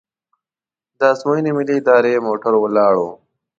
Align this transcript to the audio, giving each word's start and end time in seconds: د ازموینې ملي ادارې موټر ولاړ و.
د 0.97 1.01
ازموینې 1.11 1.51
ملي 1.57 1.73
ادارې 1.81 2.23
موټر 2.27 2.53
ولاړ 2.59 2.93
و. 3.01 3.05